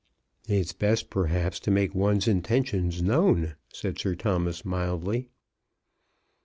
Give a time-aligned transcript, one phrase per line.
[0.47, 5.29] "It's best perhaps to make one's intentions known," said Sir Thomas mildly.